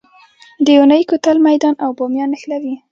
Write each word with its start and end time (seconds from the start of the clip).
د 0.65 0.67
اونی 0.79 1.01
کوتل 1.09 1.37
میدان 1.47 1.75
او 1.83 1.89
بامیان 1.97 2.29
نښلوي 2.33 2.75